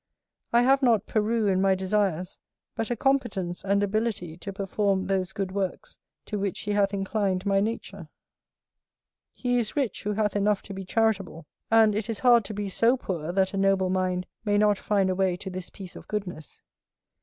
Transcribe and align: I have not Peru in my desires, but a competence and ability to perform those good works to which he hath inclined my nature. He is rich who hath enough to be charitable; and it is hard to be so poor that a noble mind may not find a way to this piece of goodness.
I 0.51 0.63
have 0.63 0.81
not 0.81 1.05
Peru 1.05 1.45
in 1.45 1.61
my 1.61 1.75
desires, 1.75 2.39
but 2.75 2.89
a 2.89 2.95
competence 2.95 3.63
and 3.63 3.83
ability 3.83 4.35
to 4.37 4.51
perform 4.51 5.05
those 5.05 5.31
good 5.31 5.51
works 5.51 5.99
to 6.25 6.39
which 6.39 6.61
he 6.61 6.71
hath 6.71 6.91
inclined 6.91 7.45
my 7.45 7.59
nature. 7.59 8.09
He 9.31 9.59
is 9.59 9.75
rich 9.75 10.01
who 10.01 10.13
hath 10.13 10.35
enough 10.35 10.63
to 10.63 10.73
be 10.73 10.85
charitable; 10.85 11.45
and 11.69 11.93
it 11.93 12.09
is 12.09 12.21
hard 12.21 12.45
to 12.45 12.53
be 12.55 12.67
so 12.67 12.97
poor 12.97 13.31
that 13.31 13.53
a 13.53 13.57
noble 13.57 13.91
mind 13.91 14.25
may 14.43 14.57
not 14.57 14.79
find 14.79 15.07
a 15.07 15.13
way 15.13 15.37
to 15.37 15.51
this 15.51 15.69
piece 15.69 15.95
of 15.95 16.07
goodness. 16.07 16.63